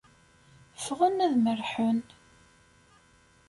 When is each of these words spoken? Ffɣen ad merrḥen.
Ffɣen 0.83 1.17
ad 1.25 1.33
merrḥen. 1.43 1.99